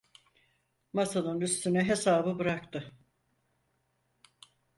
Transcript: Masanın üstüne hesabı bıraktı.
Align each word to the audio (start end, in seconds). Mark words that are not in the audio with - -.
Masanın 0.93 1.41
üstüne 1.41 1.83
hesabı 1.87 2.39
bıraktı. 2.39 2.91